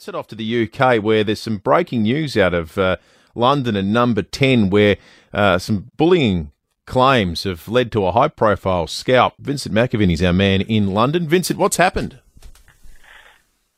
[0.00, 2.96] Set off to the UK where there's some breaking news out of uh,
[3.34, 4.96] London and number 10 where
[5.34, 6.52] uh, some bullying
[6.86, 9.34] claims have led to a high profile scalp.
[9.38, 11.28] Vincent McAviney is our man in London.
[11.28, 12.18] Vincent, what's happened?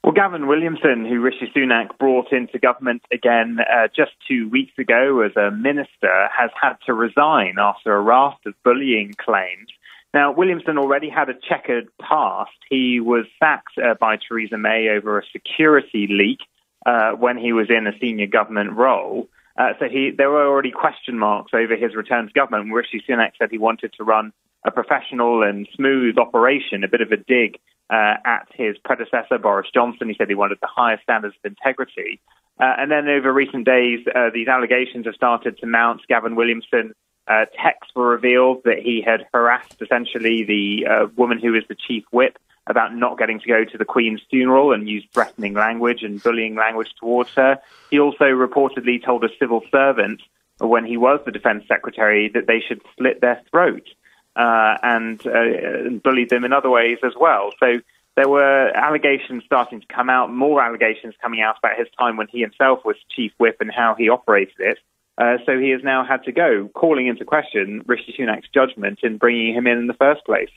[0.04, 5.23] Well, Gavin Williamson, who Rishi Sunak brought into government again uh, just two weeks ago
[5.23, 9.71] as a minister, has had to resign after a raft of bullying claims.
[10.15, 12.51] Now, Williamson already had a checkered past.
[12.69, 16.41] He was sacked uh, by Theresa May over a security leak
[16.84, 19.29] uh, when he was in a senior government role.
[19.57, 22.73] Uh, so he, there were already question marks over his return to government.
[22.73, 24.33] Rishi Sunak said he wanted to run
[24.65, 27.59] a professional and smooth operation, a bit of a dig
[27.91, 30.09] uh, at his predecessor, Boris Johnson.
[30.09, 32.21] He said he wanted the highest standards of integrity.
[32.60, 36.01] Uh, and then over recent days, uh, these allegations have started to mount.
[36.09, 36.95] Gavin Williamson
[37.29, 41.77] uh, texts were revealed that he had harassed essentially the uh, woman who is the
[41.77, 46.03] chief whip about not getting to go to the Queen's funeral and used threatening language
[46.03, 47.59] and bullying language towards her.
[47.91, 50.23] He also reportedly told a civil servant
[50.59, 53.89] when he was the defense secretary that they should slit their throat
[54.37, 57.51] uh, and, uh, and bullied them in other ways as well.
[57.59, 57.80] So
[58.16, 62.29] there were allegations starting to come out, more allegations coming out about his time when
[62.29, 64.78] he himself was chief whip and how he operated it.
[65.18, 69.18] Uh, so he has now had to go, calling into question Rishi Sunak's judgment in
[69.18, 70.48] bringing him in in the first place.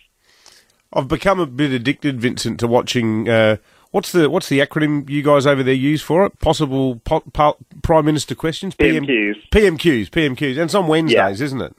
[0.93, 3.27] I've become a bit addicted, Vincent, to watching.
[3.27, 3.57] Uh,
[3.91, 6.39] what's the what's the acronym you guys over there use for it?
[6.39, 8.75] Possible po- po- Prime Minister questions.
[8.75, 9.49] PMQs.
[9.51, 10.09] PMQs.
[10.09, 10.51] PMQs.
[10.51, 11.45] And it's on Wednesdays, yeah.
[11.45, 11.75] isn't it?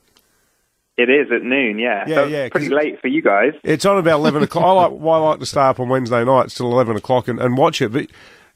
[0.99, 2.05] It is at noon, yeah.
[2.07, 2.49] Yeah, so yeah.
[2.49, 3.53] Pretty late for you guys.
[3.63, 4.65] It's on about eleven o'clock.
[4.65, 7.41] I like well, I like to stay up on Wednesday nights till eleven o'clock and,
[7.41, 7.93] and watch it.
[7.93, 8.09] But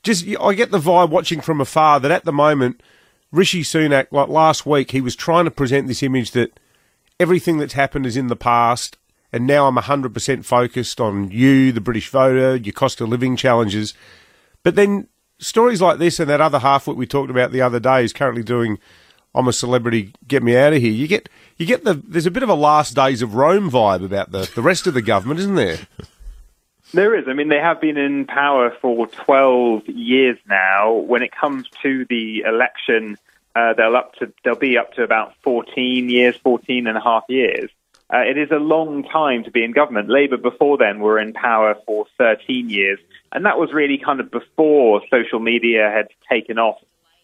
[0.02, 2.82] just I get the vibe watching from afar that at the moment
[3.32, 6.58] Rishi Sunak, like last week, he was trying to present this image that
[7.18, 8.96] everything that's happened is in the past,
[9.32, 13.94] and now I'm 100% focused on you, the British voter, your cost of living challenges.
[14.62, 15.06] But then
[15.38, 18.12] stories like this and that other half what we talked about the other day is
[18.12, 18.78] currently doing
[19.34, 20.90] I'm a celebrity, get me out of here.
[20.90, 24.04] You get you get the there's a bit of a last days of Rome vibe
[24.04, 25.78] about the, the rest of the government, isn't there?
[26.92, 27.26] There is.
[27.28, 30.92] I mean, they have been in power for 12 years now.
[30.92, 33.16] When it comes to the election,
[33.54, 37.24] uh, they'll up to they'll be up to about 14 years, 14 and a half
[37.28, 37.70] years.
[38.12, 40.08] Uh, it is a long time to be in government.
[40.08, 42.98] Labour before then were in power for 13 years,
[43.30, 46.78] and that was really kind of before social media had taken off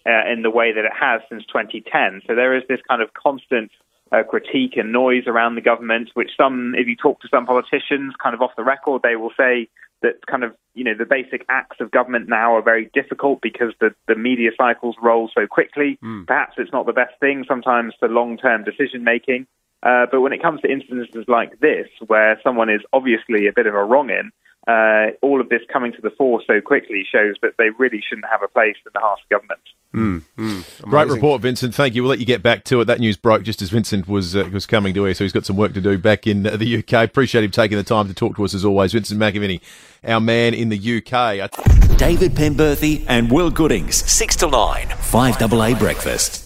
[0.07, 2.23] uh, in the way that it has since 2010.
[2.27, 3.73] So there is this kind of constant
[4.13, 8.15] uh, critique and noise around the government, which some, if you talk to some politicians,
[8.23, 9.69] kind of off the record, they will say
[10.03, 13.73] that kind of, you know, the basic acts of government now are very difficult because
[13.81, 15.99] the, the media cycles roll so quickly.
[16.05, 16.27] Mm.
[16.27, 19.47] Perhaps it's not the best thing sometimes for long term decision making.
[19.83, 23.67] Uh, but when it comes to instances like this, where someone is obviously a bit
[23.67, 24.33] of a wrong in,
[24.67, 28.27] uh, all of this coming to the fore so quickly shows that they really shouldn't
[28.27, 29.61] have a place in the House of Government.
[29.97, 31.75] Mm, mm, Great report, Vincent.
[31.75, 32.03] Thank you.
[32.03, 32.85] We'll let you get back to it.
[32.85, 35.47] That news broke just as Vincent was uh, was coming to here, so he's got
[35.47, 36.93] some work to do back in uh, the UK.
[37.05, 38.93] Appreciate him taking the time to talk to us as always.
[38.93, 39.61] Vincent McAviney,
[40.05, 41.51] our man in the UK.
[41.97, 46.46] David Penberthy and Will Goodings, 6 to 9, 5AA Breakfast.